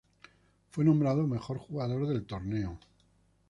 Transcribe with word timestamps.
Fue 0.71 0.83
nombrado 0.83 1.27
mejor 1.27 1.59
jugador 1.59 2.07
del 2.07 2.25
torneo. 2.25 2.79